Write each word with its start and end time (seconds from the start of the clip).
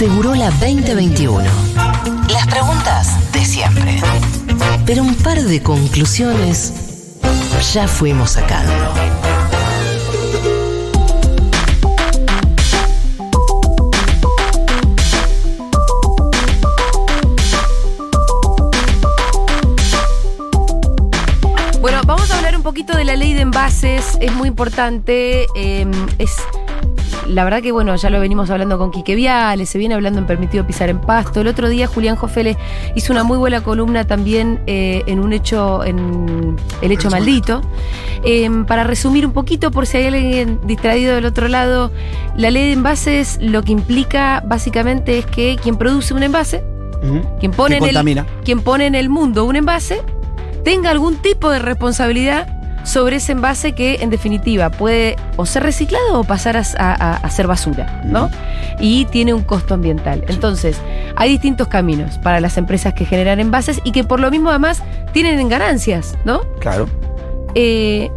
Segurola 0.00 0.48
2021. 0.52 1.44
Las 2.30 2.46
preguntas 2.46 3.32
de 3.34 3.44
siempre. 3.44 4.00
Pero 4.86 5.02
un 5.02 5.14
par 5.14 5.38
de 5.42 5.62
conclusiones 5.62 6.72
ya 7.74 7.86
fuimos 7.86 8.30
sacando. 8.30 8.72
Bueno, 21.82 22.00
vamos 22.06 22.30
a 22.30 22.38
hablar 22.38 22.56
un 22.56 22.62
poquito 22.62 22.96
de 22.96 23.04
la 23.04 23.16
ley 23.16 23.34
de 23.34 23.42
envases. 23.42 24.16
Es 24.22 24.32
muy 24.32 24.48
importante. 24.48 25.46
eh, 25.54 25.86
es 26.16 26.38
la 27.30 27.44
verdad 27.44 27.62
que 27.62 27.72
bueno, 27.72 27.94
ya 27.96 28.10
lo 28.10 28.20
venimos 28.20 28.50
hablando 28.50 28.78
con 28.78 28.90
Quique 28.90 29.14
Viales, 29.14 29.68
se 29.68 29.78
viene 29.78 29.94
hablando 29.94 30.18
en 30.18 30.26
Permitido 30.26 30.66
Pisar 30.66 30.88
en 30.90 31.00
Pasto. 31.00 31.40
El 31.40 31.46
otro 31.46 31.68
día 31.68 31.86
Julián 31.86 32.16
Jofele 32.16 32.56
hizo 32.94 33.12
una 33.12 33.24
muy 33.24 33.38
buena 33.38 33.62
columna 33.62 34.06
también 34.06 34.60
eh, 34.66 35.02
en 35.06 35.20
un 35.20 35.32
hecho, 35.32 35.84
en 35.84 36.56
El 36.82 36.92
Hecho 36.92 37.10
Maldito. 37.10 37.62
Eh, 38.24 38.50
para 38.66 38.84
resumir 38.84 39.24
un 39.24 39.32
poquito, 39.32 39.70
por 39.70 39.86
si 39.86 39.98
hay 39.98 40.06
alguien 40.06 40.60
distraído 40.64 41.14
del 41.14 41.24
otro 41.24 41.48
lado, 41.48 41.90
la 42.36 42.50
ley 42.50 42.66
de 42.66 42.72
envases 42.72 43.38
lo 43.40 43.62
que 43.62 43.72
implica 43.72 44.42
básicamente 44.46 45.18
es 45.18 45.26
que 45.26 45.56
quien 45.62 45.76
produce 45.76 46.12
un 46.14 46.22
envase, 46.22 46.64
quien 47.38 47.52
pone, 47.52 47.78
en 47.78 47.84
el, 47.84 48.24
quien 48.44 48.60
pone 48.60 48.86
en 48.86 48.94
el 48.94 49.08
mundo 49.08 49.44
un 49.44 49.56
envase, 49.56 50.02
tenga 50.64 50.90
algún 50.90 51.16
tipo 51.16 51.48
de 51.50 51.58
responsabilidad 51.58 52.59
sobre 52.82 53.16
ese 53.16 53.32
envase 53.32 53.72
que 53.72 53.96
en 54.00 54.10
definitiva 54.10 54.70
puede 54.70 55.16
o 55.36 55.46
ser 55.46 55.62
reciclado 55.62 56.20
o 56.20 56.24
pasar 56.24 56.56
a, 56.56 56.62
a- 56.78 57.16
a 57.16 57.30
ser 57.30 57.46
basura, 57.46 58.02
¿no? 58.04 58.30
Y 58.80 59.04
tiene 59.06 59.34
un 59.34 59.42
costo 59.42 59.74
ambiental. 59.74 60.24
Entonces, 60.28 60.80
hay 61.16 61.30
distintos 61.30 61.68
caminos 61.68 62.18
para 62.18 62.40
las 62.40 62.56
empresas 62.56 62.94
que 62.94 63.04
generan 63.04 63.40
envases 63.40 63.80
y 63.84 63.92
que 63.92 64.04
por 64.04 64.20
lo 64.20 64.30
mismo 64.30 64.50
además 64.50 64.82
tienen 65.12 65.48
ganancias, 65.48 66.16
¿no? 66.24 66.40
Claro. 66.60 66.88
Eh, 67.54 68.10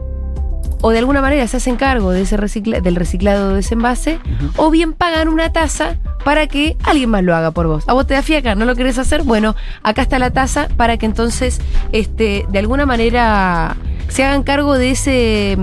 o 0.81 0.89
de 0.91 1.00
alguna 1.00 1.22
manera 1.22 1.47
se 1.47 1.58
hacen 1.58 1.75
cargo 1.78 2.11
de 2.11 2.22
ese 2.23 2.38
recicla- 2.38 2.81
del 2.81 2.95
reciclado 2.95 3.53
de 3.53 3.61
ese 3.61 3.73
envase, 3.75 4.19
o 4.58 4.69
bien 4.69 4.91
pagan 4.94 5.30
una 5.30 5.52
tasa 5.53 5.95
para 6.25 6.47
que 6.47 6.75
alguien 6.84 7.09
más 7.09 7.23
lo 7.23 7.34
haga 7.36 7.52
por 7.52 7.67
vos. 7.67 7.86
A 7.88 7.94
vos 7.94 8.06
te 8.06 8.14
da 8.16 8.22
fiaca, 8.22 8.53
¿no 8.56 8.66
lo 8.66 8.75
querés 8.75 8.97
hacer? 8.97 9.23
Bueno, 9.23 9.56
acá 9.81 10.02
está 10.02 10.19
la 10.19 10.31
tasa 10.31 10.67
para 10.75 10.97
que 10.97 11.06
entonces, 11.06 11.61
este, 11.94 12.45
de 12.50 12.59
alguna 12.59 12.86
manera, 12.86 13.78
se 14.08 14.23
hagan 14.23 14.44
cargo 14.44 14.78
de 14.78 14.92
ese, 14.92 15.58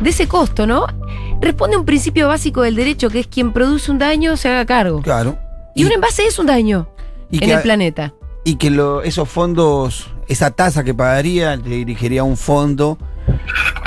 de 0.00 0.10
ese 0.10 0.28
costo, 0.28 0.66
¿no? 0.66 0.86
Responde 1.40 1.76
a 1.76 1.78
un 1.78 1.84
principio 1.84 2.28
básico 2.28 2.62
del 2.62 2.74
derecho, 2.76 3.10
que 3.10 3.20
es 3.20 3.26
quien 3.26 3.52
produce 3.52 3.90
un 3.90 3.98
daño 3.98 4.36
se 4.36 4.48
haga 4.48 4.64
cargo. 4.66 5.02
Claro. 5.02 5.38
Y, 5.74 5.84
un 5.84 5.92
envase 5.92 6.26
es 6.26 6.38
un 6.38 6.46
daño 6.46 6.88
y 7.30 7.36
en 7.42 7.50
que, 7.50 7.54
el 7.54 7.62
planeta. 7.62 8.12
y 8.44 8.56
que 8.56 8.70
lo- 8.70 9.02
esos 9.02 9.28
fondos, 9.28 10.08
esa 10.26 10.50
tasa 10.50 10.82
que 10.82 10.94
pagaría, 10.94 11.54
le 11.56 11.76
dirigiría 11.76 12.22
a 12.22 12.24
un 12.24 12.36
fondo 12.36 12.98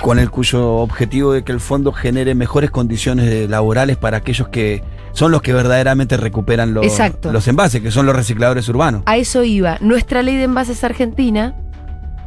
con 0.01 0.17
el 0.19 0.29
cuyo 0.31 0.75
objetivo 0.77 1.33
de 1.33 1.43
que 1.43 1.51
el 1.51 1.59
fondo 1.59 1.91
genere 1.91 2.33
mejores 2.35 2.71
condiciones 2.71 3.49
laborales 3.49 3.97
para 3.97 4.17
aquellos 4.17 4.47
que 4.47 4.83
son 5.13 5.31
los 5.31 5.41
que 5.41 5.51
verdaderamente 5.53 6.15
recuperan 6.15 6.73
los, 6.73 6.85
Exacto. 6.85 7.31
los 7.33 7.47
envases, 7.47 7.81
que 7.81 7.91
son 7.91 8.05
los 8.05 8.15
recicladores 8.15 8.67
urbanos. 8.69 9.03
A 9.05 9.17
eso 9.17 9.43
iba. 9.43 9.77
Nuestra 9.81 10.21
ley 10.23 10.37
de 10.37 10.43
envases 10.43 10.83
argentina, 10.85 11.55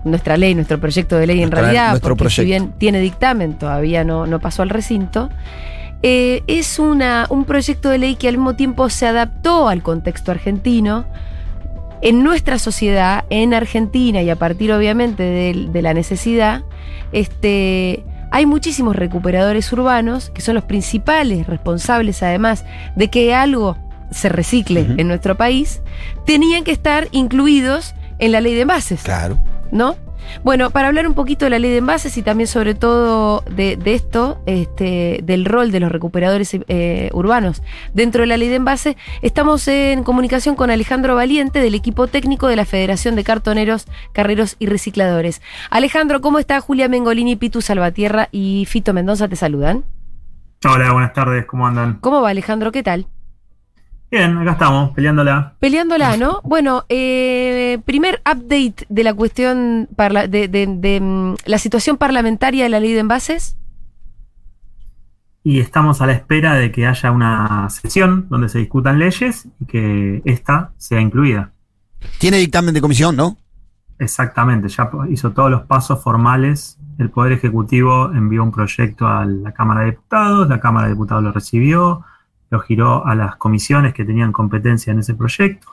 nuestra 0.04 0.36
ley, 0.36 0.54
nuestro 0.54 0.78
proyecto 0.78 1.16
de 1.16 1.26
ley 1.26 1.42
en 1.42 1.50
realidad, 1.50 2.00
porque 2.00 2.30
si 2.30 2.44
bien 2.44 2.72
tiene 2.78 3.00
dictamen, 3.00 3.54
todavía 3.54 4.04
no, 4.04 4.26
no 4.26 4.38
pasó 4.38 4.62
al 4.62 4.70
recinto, 4.70 5.30
eh, 6.02 6.42
es 6.46 6.78
una, 6.78 7.26
un 7.30 7.44
proyecto 7.44 7.88
de 7.88 7.98
ley 7.98 8.16
que 8.16 8.28
al 8.28 8.36
mismo 8.36 8.54
tiempo 8.54 8.90
se 8.90 9.06
adaptó 9.06 9.68
al 9.68 9.82
contexto 9.82 10.30
argentino. 10.30 11.06
En 12.02 12.22
nuestra 12.22 12.58
sociedad, 12.58 13.24
en 13.30 13.54
Argentina, 13.54 14.20
y 14.20 14.28
a 14.28 14.36
partir 14.36 14.72
obviamente 14.72 15.22
de, 15.22 15.68
de 15.72 15.82
la 15.82 15.94
necesidad, 15.94 16.62
este, 17.12 18.04
hay 18.30 18.44
muchísimos 18.44 18.94
recuperadores 18.94 19.72
urbanos 19.72 20.28
que 20.28 20.42
son 20.42 20.54
los 20.54 20.64
principales 20.64 21.46
responsables, 21.46 22.22
además, 22.22 22.66
de 22.94 23.08
que 23.08 23.34
algo 23.34 23.78
se 24.10 24.28
recicle 24.28 24.86
en 24.98 25.08
nuestro 25.08 25.36
país, 25.36 25.80
tenían 26.26 26.62
que 26.62 26.72
estar 26.72 27.08
incluidos 27.10 27.94
en 28.18 28.32
la 28.32 28.42
ley 28.42 28.54
de 28.54 28.60
envases. 28.60 29.02
Claro. 29.02 29.38
¿no? 29.74 29.96
Bueno, 30.42 30.70
para 30.70 30.88
hablar 30.88 31.06
un 31.06 31.14
poquito 31.14 31.46
de 31.46 31.50
la 31.50 31.58
ley 31.58 31.70
de 31.70 31.78
envases 31.78 32.16
y 32.16 32.22
también 32.22 32.46
sobre 32.46 32.74
todo 32.74 33.42
de, 33.50 33.76
de 33.76 33.94
esto, 33.94 34.40
este, 34.46 35.20
del 35.22 35.44
rol 35.44 35.70
de 35.70 35.80
los 35.80 35.90
recuperadores 35.90 36.56
eh, 36.68 37.10
urbanos 37.12 37.62
dentro 37.92 38.22
de 38.22 38.26
la 38.26 38.36
ley 38.36 38.48
de 38.48 38.56
envases, 38.56 38.96
estamos 39.22 39.66
en 39.68 40.02
comunicación 40.02 40.56
con 40.56 40.70
Alejandro 40.70 41.14
Valiente 41.14 41.60
del 41.60 41.74
equipo 41.74 42.06
técnico 42.06 42.48
de 42.48 42.56
la 42.56 42.64
Federación 42.64 43.16
de 43.16 43.24
Cartoneros, 43.24 43.86
Carreros 44.12 44.56
y 44.58 44.66
Recicladores. 44.66 45.42
Alejandro, 45.70 46.20
¿cómo 46.20 46.38
está? 46.38 46.60
Julia 46.60 46.88
Mengolini, 46.88 47.36
Pitu 47.36 47.62
Salvatierra 47.62 48.28
y 48.32 48.66
Fito 48.68 48.92
Mendoza 48.92 49.28
te 49.28 49.36
saludan. 49.36 49.84
Hola, 50.66 50.92
buenas 50.92 51.12
tardes, 51.12 51.44
¿cómo 51.46 51.66
andan? 51.66 51.98
¿Cómo 52.00 52.22
va 52.22 52.30
Alejandro? 52.30 52.72
¿Qué 52.72 52.82
tal? 52.82 53.06
Bien, 54.10 54.38
acá 54.38 54.52
estamos, 54.52 54.90
peleándola. 54.92 55.54
Peleándola, 55.58 56.16
¿no? 56.16 56.40
Bueno, 56.44 56.84
eh, 56.88 57.80
primer 57.84 58.20
update 58.20 58.86
de 58.88 59.02
la 59.04 59.12
cuestión, 59.12 59.88
parla- 59.96 60.28
de, 60.28 60.46
de- 60.46 60.68
de, 60.68 61.00
mm, 61.00 61.34
la 61.46 61.58
situación 61.58 61.96
parlamentaria 61.96 62.62
de 62.64 62.70
la 62.70 62.78
ley 62.80 62.92
de 62.92 63.00
envases. 63.00 63.56
Y 65.42 65.58
estamos 65.60 66.00
a 66.00 66.06
la 66.06 66.12
espera 66.12 66.54
de 66.54 66.70
que 66.70 66.86
haya 66.86 67.10
una 67.10 67.68
sesión 67.70 68.28
donde 68.30 68.48
se 68.48 68.58
discutan 68.60 68.98
leyes 68.98 69.46
y 69.60 69.66
que 69.66 70.22
esta 70.24 70.72
sea 70.78 71.00
incluida. 71.00 71.50
Tiene 72.18 72.38
dictamen 72.38 72.72
de 72.72 72.80
comisión, 72.80 73.16
¿no? 73.16 73.36
Exactamente, 73.98 74.68
ya 74.68 74.90
hizo 75.10 75.32
todos 75.32 75.50
los 75.50 75.62
pasos 75.62 76.02
formales. 76.02 76.78
El 76.98 77.10
Poder 77.10 77.32
Ejecutivo 77.32 78.10
envió 78.12 78.42
un 78.42 78.52
proyecto 78.52 79.06
a 79.06 79.24
la 79.24 79.52
Cámara 79.52 79.80
de 79.80 79.86
Diputados, 79.92 80.48
la 80.48 80.60
Cámara 80.60 80.86
de 80.86 80.94
Diputados 80.94 81.22
lo 81.24 81.32
recibió, 81.32 82.04
lo 82.54 82.60
giró 82.60 83.04
a 83.04 83.16
las 83.16 83.34
comisiones 83.34 83.92
que 83.94 84.04
tenían 84.04 84.30
competencia 84.30 84.92
en 84.92 85.00
ese 85.00 85.14
proyecto. 85.14 85.66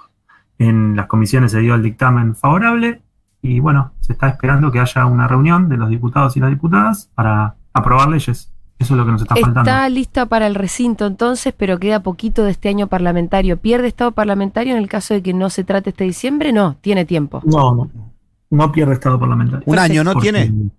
En 0.58 0.96
las 0.96 1.06
comisiones 1.06 1.52
se 1.52 1.60
dio 1.60 1.76
el 1.76 1.84
dictamen 1.84 2.36
favorable 2.36 3.02
y 3.42 3.60
bueno, 3.60 3.92
se 4.00 4.14
está 4.14 4.28
esperando 4.28 4.72
que 4.72 4.80
haya 4.80 5.06
una 5.06 5.28
reunión 5.28 5.70
de 5.70 5.78
los 5.78 5.90
diputados 5.90 6.36
y 6.38 6.40
las 6.40 6.50
diputadas 6.50 7.12
para 7.14 7.56
aprobar 7.72 8.10
leyes. 8.10 8.52
Eso 8.80 8.94
es 8.96 8.98
lo 8.98 9.06
que 9.06 9.12
nos 9.12 9.22
está 9.22 9.36
faltando. 9.36 9.70
Está 9.70 9.88
lista 9.90 10.26
para 10.26 10.48
el 10.48 10.56
recinto 10.56 11.06
entonces, 11.06 11.54
pero 11.56 11.78
queda 11.78 12.02
poquito 12.02 12.44
de 12.44 12.52
este 12.52 12.70
año 12.70 12.88
parlamentario. 12.88 13.58
¿Pierde 13.58 13.88
estado 13.88 14.12
parlamentario 14.12 14.74
en 14.76 14.82
el 14.82 14.90
caso 14.90 15.14
de 15.14 15.22
que 15.22 15.36
no 15.36 15.52
se 15.52 15.64
trate 15.64 15.92
este 15.92 16.04
diciembre? 16.04 16.52
No, 16.52 16.78
tiene 16.82 17.06
tiempo. 17.06 17.44
No, 17.46 17.76
no. 17.76 17.92
No 18.50 18.72
pierde 18.72 18.94
estado 18.94 19.20
parlamentario. 19.20 19.64
Un 19.68 19.78
año, 19.78 20.04
¿no 20.04 20.14
Porque, 20.14 20.32
tiene? 20.32 20.72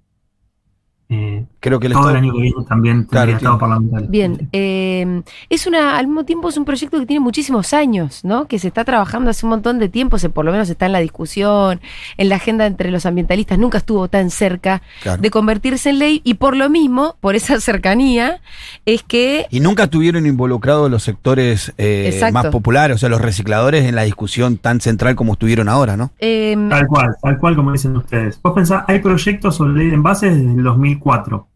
eh, 1.09 1.47
Creo 1.63 1.79
que 1.81 1.87
el 1.87 1.93
todo 1.95 2.11
el 2.11 2.17
año 2.17 2.33
que 2.35 2.41
viene 2.43 2.65
también 2.69 3.05
Claro, 3.05 3.29
tendría 3.31 3.37
estado 3.37 3.55
tiene. 3.55 3.61
parlamentario. 3.61 4.09
Bien, 4.11 4.49
eh, 4.53 5.23
es 5.49 5.67
una, 5.67 5.97
al 5.97 6.09
mismo 6.09 6.25
tiempo 6.25 6.49
es 6.49 6.57
un 6.57 6.65
proyecto 6.65 6.99
que 6.99 7.07
tiene 7.07 7.21
muchísimos 7.21 7.73
años, 7.73 8.25
¿no? 8.25 8.47
Que 8.49 8.59
se 8.59 8.67
está 8.69 8.85
trabajando 8.85 9.31
hace 9.31 9.47
un 9.47 9.51
montón 9.51 9.79
de 9.79 9.89
tiempo, 9.89 10.19
se 10.19 10.29
por 10.29 10.45
lo 10.45 10.51
menos 10.53 10.69
está 10.69 10.87
en 10.87 10.93
la 10.93 10.99
discusión, 10.99 11.81
en 12.19 12.29
la 12.29 12.37
agenda 12.37 12.67
entre 12.67 12.91
los 12.91 13.07
ambientalistas, 13.07 13.59
nunca 13.59 13.79
estuvo 13.79 14.09
tan 14.09 14.31
cerca 14.31 14.83
Claro. 15.03 15.23
de 15.23 15.31
convertirse 15.31 15.91
en 15.91 16.01
ley 16.01 16.21
y 16.25 16.35
por 16.35 16.57
lo 16.57 16.69
mismo, 16.69 17.17
por 17.21 17.37
esa 17.37 17.61
cercanía, 17.61 18.41
es 18.85 19.03
que 19.05 19.47
Y 19.51 19.61
nunca 19.61 19.85
estuvieron 19.85 20.27
involucrados 20.27 20.91
los 20.91 21.03
sectores 21.05 21.73
eh, 21.79 22.21
más 22.33 22.47
populares, 22.47 22.97
o 22.97 22.99
sea, 22.99 23.09
los 23.09 23.21
recicladores 23.21 23.85
en 23.85 23.95
la 23.95 24.03
discusión 24.03 24.57
tan 24.59 24.81
central 24.81 25.15
como 25.15 25.35
estuvieron 25.35 25.69
ahora, 25.69 25.97
¿no? 25.97 26.11
eh, 26.19 26.57
Tal 26.69 26.87
cual, 26.89 27.15
tal 27.23 27.39
cual 27.39 27.55
como 27.55 27.71
dicen 27.73 27.97
ustedes. 27.97 28.41
Vos 28.43 28.53
pensás, 28.53 28.85
hay 28.89 28.99
proyectos 28.99 29.55
sobre 29.57 29.75
ley 29.75 29.89
de 29.89 29.95
envases 29.95 30.35
desde 30.37 30.51
el 30.51 30.63
2004. 30.65 31.47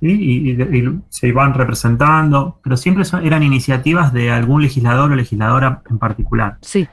¿Sí? 0.00 0.08
Y, 0.08 0.50
y- 0.52 0.78
y 0.78 1.00
se 1.08 1.28
iban 1.28 1.54
representando, 1.54 2.60
pero 2.62 2.76
siempre 2.76 3.04
son- 3.04 3.24
eran 3.26 3.42
iniciativas 3.42 4.12
de 4.12 4.30
algún 4.30 4.62
legislador 4.62 5.10
o 5.12 5.16
legisladora 5.16 5.82
en 5.90 5.98
particular. 5.98 6.58
sí, 6.62 6.86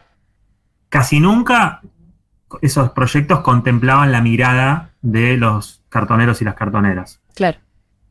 Casi 0.89 1.19
nunca 1.19 1.81
esos 2.61 2.91
proyectos 2.91 3.39
contemplaban 3.39 4.11
la 4.11 4.21
mirada 4.21 4.91
de 5.01 5.37
los 5.37 5.83
cartoneros 5.89 6.41
y 6.41 6.45
las 6.45 6.53
cartoneras. 6.55 7.19
claro. 7.35 7.57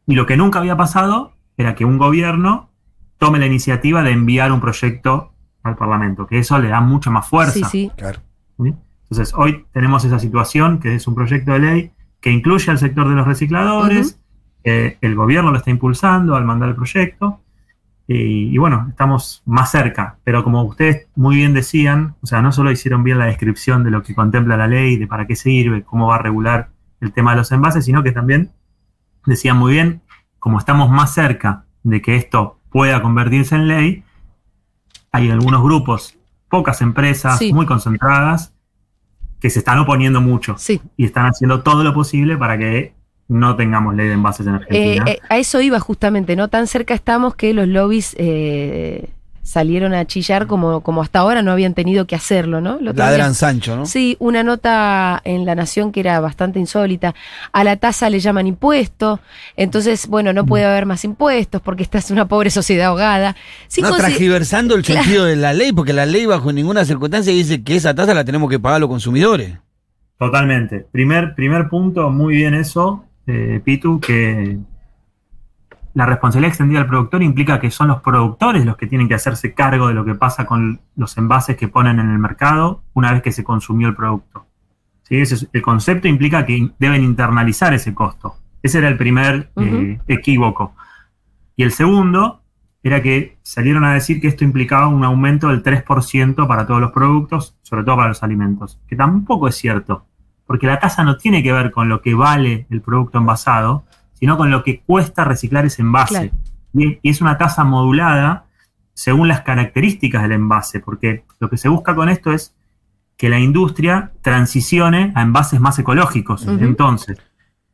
Y 0.05 0.17
lo 0.17 0.27
que 0.27 0.37
nunca 0.37 0.59
había 0.59 0.77
pasado 0.77 1.33
era 1.57 1.77
que 1.77 1.85
un 1.85 1.97
gobierno 1.97 2.71
tome 3.19 3.39
la 3.39 3.47
iniciativa 3.47 4.03
de 4.03 4.11
enviar 4.11 4.51
un 4.51 4.61
proyecto 4.61 5.33
al 5.63 5.77
Parlamento, 5.77 6.27
que 6.27 6.41
eso 6.41 6.59
le 6.59 6.69
da 6.71 6.81
mucha 6.81 7.09
más 7.09 7.29
fuerza. 7.29 7.53
Sí, 7.53 7.65
sí. 7.71 7.91
Claro. 7.97 8.19
¿sí? 8.61 8.75
Entonces, 9.05 9.33
hoy 9.37 9.65
tenemos 9.73 10.05
esa 10.05 10.19
situación 10.19 10.81
que 10.81 10.97
es 10.97 11.07
un 11.07 11.15
proyecto 11.15 11.53
de 11.53 11.59
ley 11.61 11.91
que 12.21 12.33
incluye 12.33 12.69
al 12.73 12.79
sector 12.79 13.09
de 13.09 13.15
los 13.15 13.25
recicladores, 13.29 14.19
el 14.65 15.15
gobierno 15.15 15.51
lo 15.51 15.59
está 15.59 15.71
impulsando 15.71 16.37
al 16.37 16.45
mandar 16.45 16.69
el 16.71 16.75
proyecto, 16.75 17.41
y, 18.09 18.55
y 18.55 18.59
bueno, 18.59 18.87
estamos 18.91 19.43
más 19.47 19.71
cerca, 19.71 20.19
pero 20.25 20.43
como 20.45 20.63
ustedes 20.65 21.07
muy 21.15 21.37
bien 21.37 21.55
decían, 21.55 22.17
o 22.21 22.27
sea, 22.27 22.43
no 22.43 22.53
solo 22.53 22.71
hicieron 22.71 23.05
bien 23.05 23.19
la 23.19 23.27
descripción 23.27 23.85
de 23.85 23.91
lo 23.91 24.03
que 24.03 24.15
contempla 24.15 24.57
la 24.57 24.67
ley, 24.67 24.97
de 24.97 25.07
para 25.07 25.27
qué 25.27 25.37
sirve, 25.37 25.83
cómo 25.85 26.09
va 26.09 26.17
a 26.17 26.19
regular 26.19 26.71
el 27.01 27.13
tema 27.13 27.31
de 27.33 27.39
los 27.39 27.53
envases, 27.53 27.85
sino 27.85 28.03
que 28.03 28.13
también 28.13 28.51
decían 29.25 29.57
muy 29.57 29.73
bien, 29.73 30.03
como 30.39 30.59
estamos 30.59 30.91
más 30.91 31.15
cerca 31.15 31.65
de 31.85 32.03
que 32.03 32.17
esto 32.17 32.59
pueda 32.71 33.01
convertirse 33.03 33.55
en 33.55 33.69
ley, 33.69 34.05
hay 35.13 35.31
algunos 35.31 35.63
grupos, 35.63 36.19
pocas 36.49 36.81
empresas, 36.83 37.39
Sí. 37.39 37.53
muy 37.53 37.67
concentradas, 37.67 38.53
que 39.41 39.51
se 39.51 39.61
están 39.61 39.79
oponiendo 39.79 40.21
mucho 40.21 40.57
Sí. 40.59 40.81
y 40.97 41.05
están 41.05 41.27
haciendo 41.27 41.63
todo 41.63 41.83
lo 41.85 41.95
posible 41.95 42.37
para 42.37 42.59
que 42.59 42.95
no 43.29 43.57
tengamos 43.57 43.95
ley 43.95 44.09
de 44.09 44.15
envases 44.15 44.47
en 44.47 44.55
Eh, 44.55 44.57
Argentina. 44.57 45.05
eh, 45.09 45.19
a 45.29 45.39
eso 45.39 45.61
iba 45.61 45.81
justamente, 45.81 46.37
¿no? 46.37 46.49
Tan 46.49 46.67
cerca 46.67 46.95
estamos 46.95 47.35
que 47.35 47.55
los 47.55 47.67
lobbies 47.69 48.15
eh, 48.19 49.09
salieron 49.45 49.93
a 49.93 50.05
chillar 50.07 50.47
como, 50.47 50.83
como 50.83 51.03
hasta 51.03 51.19
ahora 51.19 51.43
no 51.43 51.51
habían 51.51 51.75
tenido 51.75 52.07
que 52.07 52.15
hacerlo, 52.15 52.61
¿no? 52.61 52.79
Día- 52.79 52.93
Ladran 52.93 53.35
Sancho, 53.35 53.75
¿no? 53.77 53.87
Sí, 53.87 54.17
una 54.21 54.43
nota 54.45 55.21
en 55.25 55.45
La 55.47 55.55
Nación 55.57 55.91
que 55.93 56.01
era 56.01 56.21
bastante 56.21 56.61
insólita. 56.61 57.15
A 57.53 57.65
la 57.65 57.77
tasa 57.77 58.09
le 58.09 58.21
llaman 58.21 58.47
impuesto, 58.47 59.19
entonces, 59.57 60.07
bueno, 60.07 60.33
no 60.33 60.47
puede 60.47 60.65
haber 60.65 60.87
más 60.87 61.05
impuestos 61.05 61.61
porque 61.61 61.83
esta 61.83 61.99
es 61.99 62.11
una 62.13 62.29
pobre 62.29 62.51
sociedad 62.51 62.87
ahogada. 62.89 63.35
Sí, 63.67 63.81
no, 63.83 63.97
transgiversando 63.97 64.75
el 64.77 64.83
Claro. 64.83 65.03
sentido 65.03 65.25
de 65.25 65.37
la 65.37 65.53
ley, 65.55 65.73
porque 65.73 65.93
la 65.93 66.07
ley 66.07 66.25
bajo 66.27 66.53
ninguna 66.53 66.85
circunstancia 66.85 67.33
dice 67.33 67.63
que 67.65 67.75
esa 67.77 67.95
tasa 67.95 68.15
la 68.15 68.25
tenemos 68.25 68.49
que 68.49 68.61
pagar 68.61 68.81
los 68.81 68.89
consumidores. 68.91 69.55
Totalmente. 70.19 70.87
Primer, 70.93 71.35
primer 71.35 71.69
punto, 71.69 72.11
muy 72.11 72.37
bien 72.37 72.55
eso, 72.55 73.05
eh, 73.27 73.61
Pitu, 73.65 74.01
que 74.01 74.59
la 75.95 76.07
responsabilidad 76.07 76.49
extendida 76.49 76.81
al 76.81 76.87
productor 76.87 77.23
implica 77.23 77.61
que 77.61 77.71
son 77.71 77.89
los 77.89 78.01
productores 78.01 78.65
los 78.65 78.77
que 78.77 78.87
tienen 78.87 79.09
que 79.09 79.15
hacerse 79.15 79.53
cargo 79.53 79.89
de 79.89 79.95
lo 79.95 80.05
que 80.05 80.15
pasa 80.15 80.47
con 80.47 80.81
los 80.97 81.17
envases 81.19 81.57
que 81.57 81.69
ponen 81.69 82.01
en 82.01 82.11
el 82.11 82.19
mercado 82.19 82.83
una 82.95 83.13
vez 83.13 83.23
que 83.23 83.31
se 83.33 83.45
consumió 83.45 83.89
el 83.89 83.95
producto. 83.95 84.47
¿Sí? 85.03 85.17
Ese 85.21 85.35
es- 85.35 85.49
el 85.53 85.61
concepto 85.63 86.09
implica 86.09 86.47
que 86.47 86.71
deben 86.79 87.03
internalizar 87.05 87.75
ese 87.75 87.93
costo. 87.95 88.37
Ese 88.63 88.79
era 88.79 88.89
el 88.89 88.97
primer 88.97 89.51
eh, 89.57 90.01
equívoco. 90.09 90.75
Y 91.57 91.63
el 91.65 91.73
segundo 91.73 92.41
era 92.83 93.03
que 93.03 93.37
salieron 93.43 93.85
a 93.85 93.93
decir 93.93 94.21
que 94.21 94.29
esto 94.29 94.45
implicaba 94.45 94.87
un 94.89 95.05
aumento 95.05 95.49
del 95.49 95.63
3% 95.63 96.47
para 96.49 96.67
todos 96.67 96.81
los 96.81 96.91
productos, 96.93 97.57
sobre 97.63 97.85
todo 97.85 97.97
para 97.97 98.09
los 98.09 98.23
alimentos, 98.23 98.81
que 98.89 98.97
tampoco 98.97 99.47
es 99.49 99.57
cierto, 99.57 100.07
porque 100.53 100.67
la 100.67 100.79
tasa 100.79 101.03
no 101.03 101.17
tiene 101.17 101.43
que 101.43 101.51
ver 101.51 101.71
con 101.71 101.89
lo 101.89 102.03
que 102.03 102.13
vale 102.13 102.67
el 102.69 102.83
producto 102.83 103.17
envasado, 103.17 103.85
sino 104.13 104.37
con 104.37 104.51
lo 104.51 104.63
que 104.63 104.81
cuesta 104.81 105.25
reciclar 105.25 105.65
ese 105.65 105.81
envase. 105.81 106.29
Claro. 106.75 106.99
Y, 107.03 107.09
es 107.09 107.23
una 107.23 107.39
tasa 107.39 107.65
modulada 107.65 108.45
según 108.93 109.29
las 109.29 109.41
características 109.41 110.21
del 110.21 110.33
envase, 110.33 110.81
porque 110.81 111.25
lo 111.41 111.49
que 111.49 111.57
se 111.57 111.71
busca 111.71 111.95
con 111.95 112.11
esto 112.11 112.33
es 112.33 112.55
que 113.17 113.31
la 113.31 113.39
industria 113.39 114.13
transicione 114.21 115.11
a 115.15 115.23
envases 115.23 115.59
más 115.59 115.79
ecológicos. 115.79 116.47
Entonces, 116.47 117.17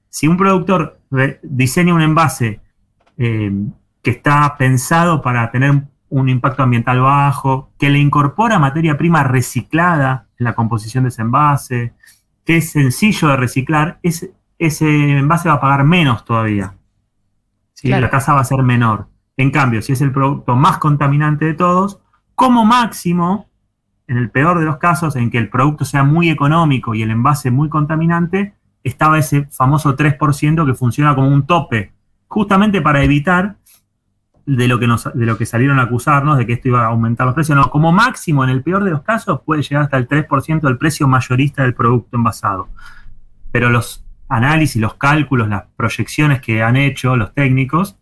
si 0.09 0.29
un 0.29 0.37
productor 0.37 1.01
diseña 1.43 1.95
un 1.95 2.03
envase 2.03 2.61
eh, 3.17 3.51
que 4.03 4.11
está 4.13 4.57
pensado 4.57 5.21
para 5.21 5.51
tener 5.51 5.73
un- 5.73 5.89
un 6.11 6.29
impacto 6.29 6.63
ambiental 6.63 7.01
bajo, 7.01 7.73
que 7.77 7.91
le 7.91 7.99
incorpora 7.99 8.61
materia 8.61 8.97
prima 8.97 9.25
reciclada 9.25 10.29
en 10.39 10.45
la 10.45 10.55
composición 10.55 11.03
de 11.03 11.09
ese 11.09 11.23
envase, 11.23 11.93
que 12.49 12.57
es 12.57 12.71
sencillo 12.71 13.29
de 13.29 13.37
reciclar, 13.37 13.99
ese, 14.03 14.33
ese 14.59 14.89
envase 15.19 15.51
va 15.51 15.57
a 15.57 15.61
pagar 15.61 15.85
menos 15.85 16.25
todavía. 16.25 16.79
¿sí? 17.75 17.89
Claro. 17.89 18.07
La 18.07 18.11
tasa 18.11 18.33
va 18.33 18.41
a 18.41 18.45
ser 18.45 18.63
menor. 18.63 19.09
En 19.37 19.51
cambio, 19.51 19.83
si 19.83 19.93
es 19.93 20.01
el 20.01 20.13
producto 20.13 20.57
más 20.57 20.79
contaminante 20.79 21.45
de 21.45 21.53
todos, 21.53 22.01
como 22.35 22.65
máximo, 22.65 23.51
en 24.07 24.17
el 24.17 24.31
peor 24.31 24.61
de 24.61 24.65
los 24.65 24.79
casos, 24.79 25.15
en 25.17 25.31
que 25.31 25.37
el 25.37 25.51
producto 25.51 25.85
sea 25.85 26.05
muy 26.05 26.31
económico 26.31 26.95
y 26.95 27.03
el 27.03 27.11
envase 27.11 27.51
muy 27.51 27.69
contaminante, 27.69 28.55
estaba 28.83 29.19
ese 29.19 29.45
famoso 29.51 29.95
3% 29.95 30.65
que 30.65 30.73
funciona 30.73 31.15
como 31.15 31.29
un 31.29 31.47
tope, 31.47 31.93
justamente 32.29 32.81
para 32.81 33.03
evitar 33.03 33.58
de 34.49 34.67
lo 34.67 34.79
que 34.79 34.87
nos, 34.87 35.05
de 35.13 35.27
lo 35.27 35.37
que 35.37 35.45
salieron 35.45 35.79
a 35.79 35.83
acusarnos 35.83 36.39
de 36.39 36.47
que 36.47 36.55
esto 36.55 36.69
iba 36.69 36.83
a 36.85 36.87
aumentar 36.87 37.27
los 37.27 37.35
precios. 37.35 37.55
No, 37.57 37.71
como 37.71 37.93
máximo, 37.93 38.43
en 38.45 38.51
el 38.51 38.63
peor 38.63 38.83
de 38.83 38.91
los 38.91 39.03
casos, 39.03 39.41
puede 39.45 39.63
llegar 39.63 39.85
hasta 39.85 39.99
el 39.99 40.09
3% 40.09 40.63
del 40.63 40.79
precio 40.79 41.07
mayorista 41.07 41.63
del 41.63 41.75
producto 41.75 42.17
envasado. 42.17 42.69
Pero 43.53 43.69
los 43.69 44.07
análisis, 44.29 44.81
los 44.81 44.95
cálculos, 44.95 45.49
las 45.49 45.65
proyecciones 45.77 46.41
que 46.41 46.63
han 46.63 46.77
hecho 46.77 47.15
los 47.17 47.35
técnicos, 47.35 47.97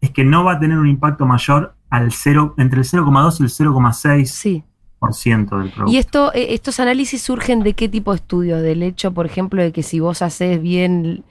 es 0.00 0.10
que 0.10 0.24
no 0.24 0.44
va 0.44 0.52
a 0.52 0.60
tener 0.60 0.78
un 0.78 0.86
impacto 0.86 1.26
mayor 1.26 1.74
al 1.90 2.12
0, 2.12 2.54
entre 2.58 2.78
el 2.80 2.84
0,2 2.84 3.40
y 3.40 3.42
el 3.42 3.48
0,6% 3.50 4.26
Sí. 4.26 4.64
del 5.30 5.46
producto. 5.46 5.84
¿Y 5.88 5.96
esto, 5.96 6.32
eh, 6.32 6.54
estos 6.54 6.78
análisis 6.78 7.22
surgen 7.22 7.64
de 7.64 7.74
qué 7.74 7.88
tipo 7.88 8.12
de 8.12 8.16
estudios? 8.16 8.62
Del 8.62 8.84
hecho, 8.84 9.12
por 9.12 9.26
ejemplo, 9.26 9.60
de 9.62 9.72
que 9.72 9.82
si 9.82 9.98
vos 9.98 10.22
haces 10.22 10.62
bien 10.62 11.24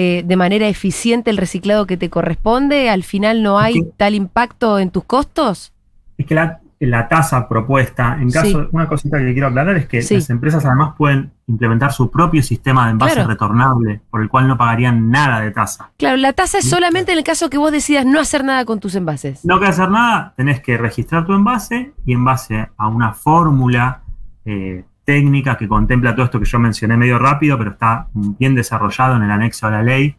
eh, 0.00 0.22
de 0.24 0.36
manera 0.36 0.68
eficiente 0.68 1.28
el 1.30 1.38
reciclado 1.38 1.84
que 1.88 1.96
te 1.96 2.08
corresponde, 2.08 2.88
al 2.88 3.02
final 3.02 3.42
no 3.42 3.58
hay 3.58 3.74
Sí. 3.74 3.86
tal 3.96 4.14
impacto 4.14 4.78
en 4.78 4.90
tus 4.92 5.02
costos. 5.02 5.72
Es 6.16 6.24
que 6.24 6.36
la, 6.36 6.60
la 6.78 7.08
tasa 7.08 7.48
propuesta, 7.48 8.16
en 8.20 8.30
caso, 8.30 8.62
Sí. 8.62 8.68
una 8.70 8.86
cosita 8.86 9.18
que 9.18 9.32
quiero 9.32 9.48
aclarar 9.48 9.76
es 9.76 9.88
que 9.88 10.00
Sí. 10.02 10.14
las 10.14 10.30
empresas 10.30 10.64
además 10.64 10.94
pueden 10.96 11.32
implementar 11.48 11.92
su 11.92 12.12
propio 12.12 12.44
sistema 12.44 12.84
de 12.86 12.92
envase 12.92 13.14
Claro. 13.14 13.28
retornable, 13.30 14.00
por 14.08 14.22
el 14.22 14.28
cual 14.28 14.46
no 14.46 14.56
pagarían 14.56 15.10
nada 15.10 15.40
de 15.40 15.50
tasa. 15.50 15.90
Claro, 15.96 16.16
la 16.18 16.32
tasa 16.32 16.58
es 16.58 16.70
solamente 16.70 17.10
en 17.10 17.18
el 17.18 17.24
caso 17.24 17.50
que 17.50 17.58
vos 17.58 17.72
decidas 17.72 18.06
no 18.06 18.20
hacer 18.20 18.44
nada 18.44 18.64
con 18.64 18.78
tus 18.78 18.94
envases. 18.94 19.44
No 19.44 19.58
que 19.58 19.66
hacer 19.66 19.90
nada, 19.90 20.32
tenés 20.36 20.60
que 20.60 20.76
registrar 20.78 21.26
tu 21.26 21.32
envase 21.32 21.92
y 22.06 22.12
en 22.12 22.24
base 22.24 22.68
a 22.76 22.86
una 22.86 23.14
fórmula 23.14 24.02
eh, 24.44 24.84
técnica 25.08 25.56
que 25.56 25.66
contempla 25.66 26.14
todo 26.14 26.26
esto 26.26 26.38
que 26.38 26.44
yo 26.44 26.58
mencioné 26.58 26.94
medio 26.98 27.18
rápido, 27.18 27.56
pero 27.56 27.70
está 27.70 28.08
bien 28.12 28.54
desarrollado 28.54 29.16
en 29.16 29.22
el 29.22 29.30
anexo 29.30 29.66
a 29.66 29.70
la 29.70 29.82
ley, 29.82 30.16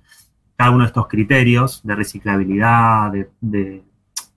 cada 0.55 0.71
uno 0.71 0.79
de 0.79 0.87
estos 0.87 1.07
criterios 1.07 1.81
de 1.83 1.93
reciclabilidad, 1.93 3.11
de, 3.11 3.29
de, 3.39 3.83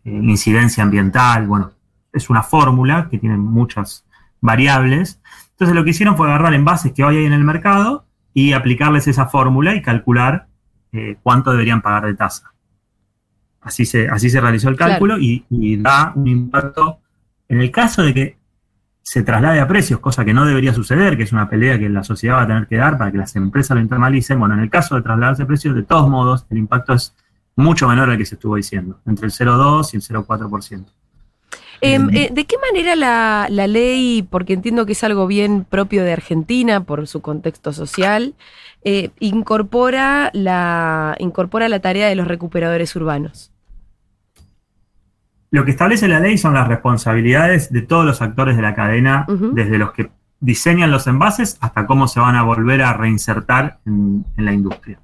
eh, 0.04 0.10
incidencia 0.10 0.84
ambiental, 0.84 1.46
bueno, 1.46 1.70
es 2.12 2.28
una 2.28 2.42
fórmula 2.42 3.08
que 3.10 3.16
tiene 3.16 3.38
muchas 3.38 4.04
variables. 4.42 5.22
Entonces 5.52 5.74
lo 5.74 5.84
que 5.84 5.90
hicieron 5.90 6.18
fue 6.18 6.26
agarrar 6.28 6.52
envases 6.52 6.92
que 6.92 7.02
hoy 7.02 7.16
hay 7.16 7.24
en 7.24 7.32
el 7.32 7.44
mercado 7.44 8.04
y 8.34 8.52
aplicarles 8.52 9.08
esa 9.08 9.24
fórmula 9.28 9.74
y 9.74 9.80
calcular 9.80 10.48
eh, 10.92 11.16
cuánto 11.22 11.50
deberían 11.52 11.80
pagar 11.80 12.04
de 12.04 12.12
tasa. 12.14 12.52
Así 13.62 13.86
se, 13.86 14.06
así 14.06 14.28
se 14.28 14.38
realizó 14.38 14.68
el 14.68 14.76
Claro. 14.76 14.90
cálculo 14.92 15.18
y, 15.18 15.46
y 15.48 15.78
da 15.78 16.12
un 16.14 16.28
impacto. 16.28 16.98
En 17.48 17.58
el 17.62 17.70
caso 17.70 18.02
de 18.02 18.12
que 18.12 18.41
se 19.02 19.22
traslade 19.22 19.60
a 19.60 19.66
precios, 19.66 20.00
cosa 20.00 20.24
que 20.24 20.32
no 20.32 20.46
debería 20.46 20.72
suceder, 20.72 21.16
que 21.16 21.24
es 21.24 21.32
una 21.32 21.48
pelea 21.48 21.78
que 21.78 21.88
la 21.88 22.04
sociedad 22.04 22.36
va 22.36 22.42
a 22.42 22.46
tener 22.46 22.66
que 22.66 22.76
dar 22.76 22.96
para 22.96 23.10
que 23.10 23.18
las 23.18 23.34
empresas 23.36 23.74
lo 23.74 23.82
internalicen, 23.82 24.38
bueno, 24.38 24.54
en 24.54 24.60
el 24.60 24.70
caso 24.70 24.94
de 24.94 25.02
trasladarse 25.02 25.42
a 25.42 25.46
precios, 25.46 25.74
de 25.74 25.82
todos 25.82 26.08
modos, 26.08 26.46
el 26.50 26.58
impacto 26.58 26.94
es 26.94 27.14
mucho 27.56 27.88
menor 27.88 28.10
al 28.10 28.18
que 28.18 28.24
se 28.24 28.36
estuvo 28.36 28.56
diciendo, 28.56 29.00
entre 29.06 29.26
el 29.26 29.32
0,2 29.32 29.92
y 29.92 29.96
el 29.96 30.02
0,4%. 30.02 30.84
Em, 31.84 32.10
eh, 32.14 32.30
¿De 32.32 32.44
qué 32.44 32.56
manera 32.58 32.94
la, 32.94 33.48
la 33.50 33.66
ley, 33.66 34.26
porque 34.30 34.52
entiendo 34.52 34.86
que 34.86 34.92
es 34.92 35.02
algo 35.02 35.26
bien 35.26 35.64
propio 35.64 36.04
de 36.04 36.12
Argentina 36.12 36.84
por 36.84 37.08
su 37.08 37.20
contexto 37.20 37.72
social, 37.72 38.34
eh, 38.84 39.10
incorpora, 39.18 40.30
la, 40.32 41.16
incorpora 41.18 41.68
la 41.68 41.80
tarea 41.80 42.08
de 42.08 42.14
los 42.14 42.28
recuperadores 42.28 42.94
urbanos? 42.94 43.51
Lo 45.52 45.64
que 45.64 45.70
establece 45.70 46.08
la 46.08 46.18
ley 46.18 46.36
son 46.38 46.54
las 46.54 46.66
responsabilidades 46.66 47.70
de 47.72 47.82
todos 47.82 48.04
los 48.04 48.20
actores 48.22 48.56
de 48.56 48.62
la 48.62 48.74
cadena, 48.74 49.26
desde 49.54 49.78
los 49.78 49.92
que 49.92 50.10
diseñan 50.40 50.90
los 50.90 51.06
envases 51.06 51.56
hasta 51.60 51.86
cómo 51.86 52.08
se 52.08 52.18
van 52.18 52.34
a 52.34 52.42
volver 52.42 52.82
a 52.82 52.94
reinsertar 52.94 53.78
en, 53.86 54.24
en 54.36 54.44
la 54.44 54.52
industria. 54.52 54.98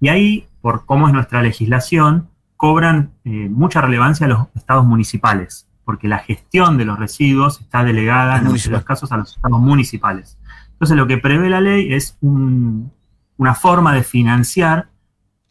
Y 0.00 0.08
ahí, 0.08 0.46
por 0.60 0.84
cómo 0.86 1.08
es 1.08 1.14
nuestra 1.14 1.42
legislación, 1.42 2.28
cobran 2.56 3.10
eh, 3.24 3.48
mucha 3.50 3.80
relevancia 3.80 4.28
los 4.28 4.46
estados 4.54 4.84
municipales, 4.86 5.66
porque 5.84 6.08
la 6.08 6.18
gestión 6.18 6.76
de 6.78 6.84
los 6.84 6.98
residuos 6.98 7.60
está 7.60 7.82
delegada 7.82 8.36
en 8.36 8.44
muchos 8.44 8.44
de 8.44 8.50
Municipal. 8.50 8.72
los 8.74 8.84
casos 8.84 9.12
a 9.12 9.16
los 9.16 9.34
estados 9.34 9.60
municipales. 9.60 10.38
Entonces, 10.72 10.96
lo 10.96 11.06
que 11.06 11.18
prevé 11.18 11.48
la 11.50 11.60
ley 11.60 11.92
es 11.94 12.16
un- 12.20 12.92
una 13.38 13.54
forma 13.54 13.92
de 13.94 14.02
financiar 14.02 14.88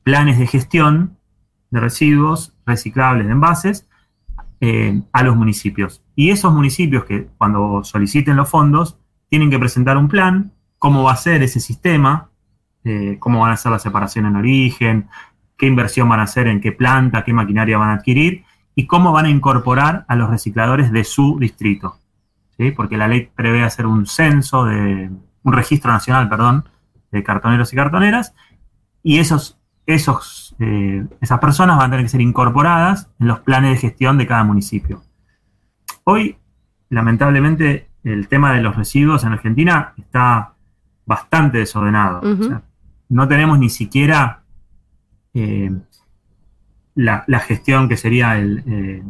planes 0.04 0.38
de 0.38 0.46
gestión 0.48 1.18
de 1.72 1.80
residuos 1.80 2.54
reciclables 2.66 3.26
de 3.26 3.34
envases 3.34 3.88
eh, 4.62 5.02
a 5.12 5.24
los 5.24 5.36
municipios. 5.36 6.04
Y 6.16 6.30
esos 6.30 6.54
municipios 6.54 7.06
que 7.06 7.28
cuando 7.38 7.84
soliciten 7.84 8.36
los 8.36 8.50
fondos 8.50 8.98
tienen 9.30 9.50
que 9.50 9.60
presentar 9.60 9.98
un 9.98 10.08
plan, 10.08 10.54
cómo 10.78 11.04
va 11.04 11.14
a 11.14 11.18
ser 11.18 11.44
ese 11.44 11.60
sistema, 11.60 12.30
eh, 12.84 13.18
cómo 13.20 13.42
van 13.42 13.52
a 13.52 13.58
ser 13.58 13.72
la 13.72 13.80
separación 13.80 14.26
en 14.26 14.36
origen, 14.36 15.08
qué 15.58 15.66
inversión 15.66 16.08
van 16.08 16.20
a 16.20 16.24
hacer, 16.24 16.48
en 16.48 16.62
qué 16.62 16.72
planta, 16.72 17.24
qué 17.24 17.34
maquinaria 17.34 17.78
van 17.78 17.90
a 17.90 17.94
adquirir 17.94 18.46
y 18.76 18.88
cómo 18.88 19.12
van 19.12 19.26
a 19.26 19.30
incorporar 19.30 20.06
a 20.08 20.16
los 20.16 20.30
recicladores 20.30 20.92
de 20.92 21.04
su 21.04 21.40
distrito. 21.40 21.98
Porque 22.76 22.98
la 22.98 23.08
ley 23.08 23.30
prevé 23.36 23.64
hacer 23.64 23.86
un 23.86 24.06
censo, 24.06 24.66
de, 24.66 25.10
un 25.44 25.54
registro 25.54 25.92
nacional, 25.92 26.30
perdón, 26.30 26.66
de 27.12 27.24
cartoneros 27.24 27.72
y 27.74 27.76
cartoneras, 27.76 28.34
y 29.04 29.20
esos, 29.20 29.60
esos, 29.86 30.56
eh, 30.60 31.06
esas 31.22 31.40
personas 31.40 31.78
van 31.78 31.88
a 31.88 31.92
tener 31.92 32.06
que 32.06 32.10
ser 32.10 32.22
incorporadas 32.22 33.10
en 33.20 33.28
los 33.28 33.40
planes 33.40 33.72
de 33.72 33.78
gestión 33.78 34.18
de 34.18 34.28
cada 34.28 34.44
municipio. 34.44 35.04
Hoy, 36.04 36.38
lamentablemente, 36.90 37.90
el 38.04 38.28
tema 38.28 38.54
de 38.54 38.62
los 38.62 38.76
residuos 38.76 39.24
en 39.24 39.34
Argentina 39.34 39.94
está 39.98 40.54
bastante 41.06 41.60
desordenado. 41.60 42.20
Ujú. 42.20 42.44
O 42.44 42.48
sea, 42.48 42.62
no 43.10 43.28
tenemos 43.28 43.60
ni 43.60 43.70
siquiera 43.70 44.44
eh, 45.34 45.72
la, 46.96 47.24
la 47.28 47.40
gestión 47.40 47.88
que 47.88 47.98
sería 47.98 48.38
el, 48.38 48.64
eh, 48.68 49.04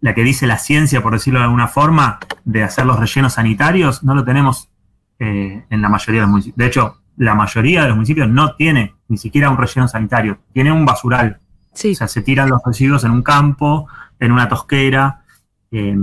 la 0.00 0.14
que 0.14 0.22
dice 0.22 0.46
la 0.46 0.58
ciencia, 0.58 1.02
por 1.02 1.12
decirlo 1.12 1.40
de 1.40 1.46
alguna 1.46 1.68
forma, 1.68 2.18
de 2.44 2.62
hacer 2.62 2.86
los 2.86 2.98
rellenos 2.98 3.34
sanitarios, 3.34 4.04
no 4.04 4.14
lo 4.14 4.24
tenemos 4.24 4.70
en 5.18 5.80
la 5.80 5.88
mayoría 5.88 6.20
de 6.20 6.26
los 6.26 6.30
municipios. 6.30 6.58
De 6.58 6.66
hecho, 6.66 7.00
la 7.16 7.34
mayoría 7.34 7.80
de 7.80 7.88
los 7.88 7.96
municipios 7.96 8.28
no 8.28 8.54
tiene 8.54 8.95
ni 9.08 9.16
siquiera 9.18 9.50
un 9.50 9.56
relleno 9.58 9.88
sanitario, 9.88 10.38
tiene 10.52 10.72
un 10.72 10.84
basural. 10.84 11.38
Sí. 11.72 11.92
O 11.92 11.94
sea, 11.94 12.08
se 12.08 12.22
tiran 12.22 12.48
los 12.48 12.60
residuos 12.64 13.04
en 13.04 13.10
un 13.12 13.22
campo, 13.22 13.86
en 14.18 14.32
una 14.32 14.48
tosquera. 14.48 15.22
Eh, 15.70 15.96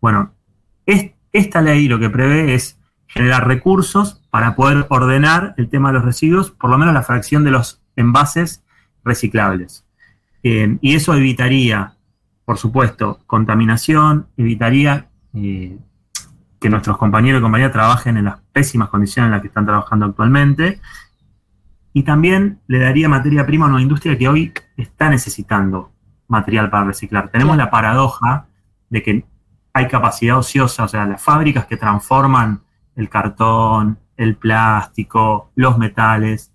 bueno, 0.00 0.32
es- 0.84 1.12
esta 1.32 1.60
ley 1.62 1.88
lo 1.88 1.98
que 1.98 2.10
prevé 2.10 2.54
es 2.54 2.78
generar 3.06 3.46
recursos 3.46 4.22
para 4.30 4.56
poder 4.56 4.86
ordenar 4.90 5.54
el 5.58 5.68
tema 5.68 5.88
de 5.90 5.94
los 5.94 6.04
residuos, 6.04 6.50
por 6.50 6.70
lo 6.70 6.78
menos 6.78 6.92
la 6.92 7.02
fracción 7.02 7.44
de 7.44 7.50
los 7.52 7.80
envases 7.94 8.62
reciclables. 9.04 9.84
Eh, 10.42 10.76
y 10.80 10.94
eso 10.96 11.14
evitaría, 11.14 11.94
por 12.44 12.58
supuesto, 12.58 13.20
contaminación, 13.26 14.26
evitaría 14.36 15.08
eh, 15.34 15.78
que 16.58 16.70
nuestros 16.70 16.96
compañeros 16.96 17.38
y 17.40 17.42
compañeras 17.42 17.72
trabajen 17.72 18.16
en 18.16 18.24
las 18.24 18.40
pésimas 18.52 18.88
condiciones 18.88 19.28
en 19.28 19.32
las 19.32 19.40
que 19.42 19.48
están 19.48 19.66
trabajando 19.66 20.06
actualmente. 20.06 20.80
Y 21.96 22.02
también 22.02 22.60
le 22.66 22.78
daría 22.78 23.08
materia 23.08 23.46
prima 23.46 23.64
a 23.64 23.68
una 23.70 23.80
industria 23.80 24.18
que 24.18 24.28
hoy 24.28 24.52
está 24.76 25.08
necesitando 25.08 25.92
material 26.28 26.68
para 26.68 26.84
reciclar. 26.84 27.30
Tenemos 27.30 27.56
la 27.56 27.70
paradoja 27.70 28.48
de 28.90 29.02
que 29.02 29.24
hay 29.72 29.88
capacidad 29.88 30.36
ociosa, 30.36 30.84
o 30.84 30.88
sea, 30.88 31.06
las 31.06 31.22
fábricas 31.22 31.64
que 31.64 31.78
transforman 31.78 32.60
el 32.96 33.08
cartón, 33.08 33.98
el 34.18 34.36
plástico, 34.36 35.50
los 35.54 35.78
metales, 35.78 36.52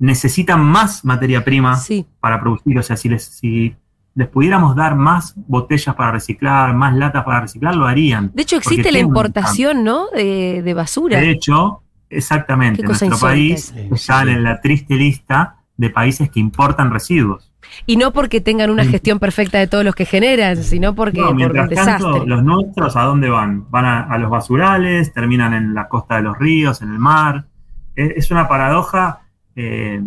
necesitan 0.00 0.64
más 0.64 1.04
materia 1.04 1.44
prima 1.44 1.76
Sí. 1.76 2.04
para 2.18 2.40
producir. 2.40 2.76
O 2.76 2.82
sea, 2.82 2.96
si 2.96 3.08
les, 3.08 3.24
si 3.24 3.76
les 4.16 4.26
pudiéramos 4.26 4.74
dar 4.74 4.96
más 4.96 5.34
botellas 5.46 5.94
para 5.94 6.10
reciclar, 6.10 6.74
más 6.74 6.92
latas 6.96 7.22
para 7.22 7.42
reciclar, 7.42 7.76
lo 7.76 7.86
harían. 7.86 8.32
De 8.34 8.42
hecho, 8.42 8.56
existe 8.56 8.90
la 8.90 8.98
importación, 8.98 9.84
¿no? 9.84 10.08
De, 10.08 10.60
de 10.64 10.74
basura. 10.74 11.20
De 11.20 11.30
hecho, 11.30 11.83
exactamente, 12.16 12.82
nuestro 12.82 13.18
país 13.18 13.74
está 13.92 14.22
en 14.22 14.42
la 14.42 14.60
triste 14.60 14.94
lista 14.94 15.56
de 15.76 15.90
países 15.90 16.30
que 16.30 16.40
importan 16.40 16.90
residuos. 16.92 17.50
Y 17.86 17.96
no 17.96 18.12
porque 18.12 18.40
tengan 18.40 18.70
una 18.70 18.84
gestión 18.84 19.18
perfecta 19.18 19.58
de 19.58 19.66
todos 19.66 19.84
los 19.84 19.94
que 19.94 20.04
generan, 20.04 20.62
sino 20.62 20.94
porque 20.94 21.18
No, 21.18 21.24
por 21.26 21.30
un 21.32 21.36
mientras 21.38 21.68
tanto, 21.70 22.08
desastre. 22.08 22.26
los 22.28 22.44
nuestros, 22.44 22.94
¿a 22.96 23.02
dónde 23.02 23.28
van? 23.30 23.68
Van 23.70 23.84
a, 23.84 24.00
a 24.04 24.18
los 24.18 24.30
basurales, 24.30 25.12
terminan 25.12 25.54
en 25.54 25.74
la 25.74 25.88
costa 25.88 26.16
de 26.16 26.22
los 26.22 26.38
ríos, 26.38 26.82
en 26.82 26.92
el 26.92 26.98
mar. 26.98 27.46
Es, 27.96 28.12
es 28.16 28.30
una 28.30 28.46
paradoja 28.46 29.22
eh, 29.56 30.00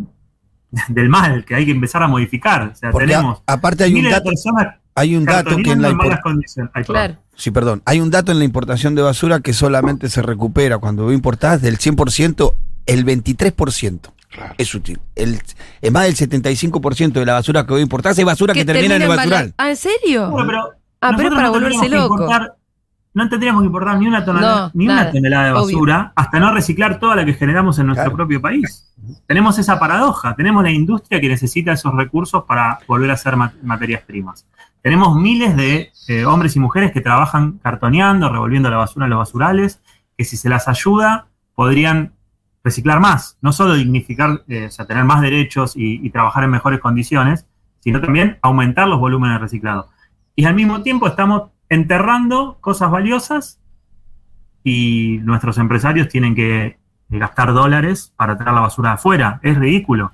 del 0.88 1.10
mal 1.10 1.44
que 1.46 1.56
hay 1.56 1.66
que 1.66 1.72
empezar 1.72 2.04
a 2.04 2.08
modificar. 2.08 2.72
O 2.72 2.76
sea, 2.76 2.92
Porque 2.92 3.06
a- 3.14 3.18
tenemos 3.18 3.44
aparte 3.48 3.84
hay 3.84 3.90
un 3.92 3.96
miles 4.02 4.14
de 4.16 4.22
personas 4.22 4.76
hay 4.98 5.16
un 5.16 5.26
dato 5.26 5.56
que 5.58 5.72
en 5.72 5.82
la 5.82 5.90
en 5.90 5.98
malas 5.98 6.20
impor- 6.20 6.24
condiciones. 6.24 6.72
Ay, 6.74 6.84
perdón. 6.84 6.96
Claro. 7.06 7.20
sí, 7.36 7.52
perdón, 7.52 7.82
hay 7.86 8.00
un 8.02 8.10
dato 8.12 8.32
en 8.32 8.40
la 8.40 8.46
importación 8.46 8.96
de 8.96 9.02
basura 9.04 9.40
que 9.40 9.54
solamente 9.54 10.10
se 10.10 10.22
recupera 10.22 10.78
cuando 10.80 11.04
vos 11.04 11.14
importás 11.14 11.62
del 11.62 11.78
100%, 11.78 12.54
el 12.88 13.06
23% 13.06 14.00
es 14.58 14.76
útil. 14.76 15.00
El, 15.16 15.40
es 15.82 15.92
más 15.92 16.04
del 16.04 16.16
75% 16.16 17.12
de 17.14 17.26
la 17.26 17.34
basura 17.34 17.66
que 17.66 17.74
vos 17.74 17.82
importás 17.82 18.18
es 18.20 18.26
basura 18.26 18.54
que, 18.54 18.66
termina 18.66 18.96
en 18.96 19.02
el 19.04 19.08
basural. 19.08 19.54
Ah, 19.58 19.70
¿en 19.70 19.76
serio? 19.78 20.30
Bueno, 20.30 20.48
pero 20.48 20.70
ah, 21.02 21.14
pero 21.16 21.30
para 21.30 21.44
no 21.44 21.52
volverse 21.52 21.80
tendríamos 21.80 22.08
que 22.08 22.12
loco. 22.14 22.24
importar- 22.24 22.54
no 23.14 23.30
tendríamos 23.30 23.62
que 23.64 23.66
importar 23.66 23.98
ni 23.98 24.06
una 24.08 24.24
tonelada, 24.24 24.62
No, 24.68 24.72
ni 24.76 24.86
nada, 24.86 25.02
una 25.04 25.12
tonelada 25.12 25.46
de 25.46 25.52
obvio. 25.54 25.64
basura 25.78 26.14
hasta 26.16 26.40
no 26.40 26.54
reciclar 26.54 27.00
toda 27.00 27.16
la 27.16 27.26
que 27.26 27.34
generamos 27.34 27.80
en 27.80 27.88
nuestro 27.88 28.04
Claro. 28.04 28.16
propio 28.18 28.40
país. 28.42 28.94
Tenemos 29.26 29.58
esa 29.58 29.80
paradoja, 29.80 30.36
tenemos 30.36 30.62
la 30.64 30.70
industria 30.70 31.20
que 31.20 31.28
necesita 31.28 31.72
esos 31.72 31.96
recursos 31.96 32.44
para 32.48 32.78
volver 32.88 33.10
a 33.10 33.14
hacer 33.16 33.36
ma- 33.36 33.54
materias 33.64 34.04
primas. 34.06 34.46
Tenemos 34.82 35.16
miles 35.16 35.56
de 35.56 35.92
eh, 36.08 36.26
hombres 36.26 36.56
y 36.56 36.60
mujeres 36.60 36.92
que 36.92 37.02
trabajan 37.02 37.60
cartoneando, 37.60 38.30
revolviendo 38.30 38.70
la 38.70 38.78
basura 38.78 39.06
en 39.06 39.10
los 39.10 39.20
basurales, 39.20 39.82
que 40.18 40.24
si 40.24 40.38
se 40.38 40.50
las 40.50 40.68
ayuda 40.68 41.28
podrían 41.56 42.14
reciclar 42.64 43.00
más, 43.00 43.38
no 43.42 43.52
solo 43.54 43.76
dignificar, 43.76 44.44
eh, 44.48 44.66
o 44.66 44.72
sea, 44.72 44.86
tener 44.86 45.06
más 45.06 45.22
derechos 45.22 45.74
y, 45.76 46.10
trabajar 46.10 46.44
en 46.44 46.50
mejores 46.50 46.80
condiciones, 46.80 47.48
sino 47.80 48.02
también 48.02 48.38
aumentar 48.42 48.88
los 48.88 49.00
volúmenes 49.00 49.40
reciclados. 49.40 49.88
Y 50.36 50.46
al 50.46 50.54
mismo 50.54 50.82
tiempo 50.82 51.08
estamos 51.08 51.50
enterrando 51.70 52.58
cosas 52.60 52.92
valiosas 52.92 53.60
y 54.64 55.20
nuestros 55.24 55.58
empresarios 55.58 56.10
tienen 56.10 56.36
que 56.36 56.78
gastar 57.10 57.54
dólares 57.54 58.14
para 58.18 58.38
traer 58.38 58.54
la 58.54 58.62
basura 58.62 58.90
de 58.90 58.96
afuera. 58.96 59.40
Es 59.44 59.58
ridículo. 59.58 60.12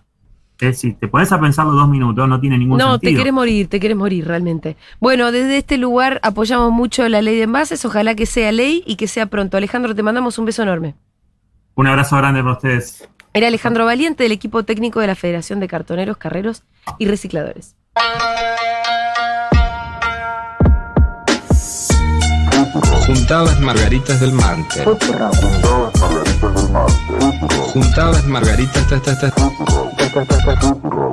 Es, 0.69 0.79
si 0.79 0.93
te 0.93 1.07
pones 1.07 1.31
a 1.31 1.39
pensarlo 1.39 1.73
dos 1.73 1.89
minutos, 1.89 2.27
no 2.27 2.39
tiene 2.39 2.57
ningún 2.57 2.77
No, 2.77 2.99
te 2.99 3.07
sentido. 3.07 3.19
querés 3.21 3.33
morir, 3.33 3.67
te 3.67 3.79
querés 3.79 3.97
morir 3.97 4.25
realmente. 4.27 4.77
Bueno, 4.99 5.31
desde 5.31 5.57
este 5.57 5.77
lugar 5.77 6.19
apoyamos 6.23 6.71
mucho 6.71 7.07
la 7.09 7.21
ley 7.21 7.35
de 7.37 7.43
envases, 7.43 7.83
ojalá 7.85 8.15
que 8.15 8.25
sea 8.25 8.51
ley 8.51 8.83
y 8.85 8.95
que 8.95 9.07
sea 9.07 9.25
pronto. 9.27 9.57
Alejandro, 9.57 9.93
te 9.95 10.03
mandamos 10.03 10.37
un 10.37 10.45
beso 10.45 10.63
enorme. 10.63 10.95
Un 11.75 11.87
abrazo 11.87 12.17
grande 12.17 12.41
para 12.41 12.53
ustedes. 12.53 13.07
Era 13.33 13.47
Alejandro 13.47 13.85
Valiente 13.85 14.23
del 14.23 14.31
equipo 14.31 14.63
técnico 14.63 14.99
de 14.99 15.07
la 15.07 15.15
Federación 15.15 15.59
de 15.59 15.67
Cartoneros, 15.67 16.17
Carreros 16.17 16.63
y 16.99 17.07
Recicladores. 17.07 17.75
Juntabas 23.05 23.59
margaritas 23.59 24.19
del 24.19 24.31
martes. 24.33 24.83
Juntabas 27.73 28.25
margaritas. 28.27 28.87
ta, 28.87 28.99
ta, 29.01 29.33
Урал. 30.15 31.03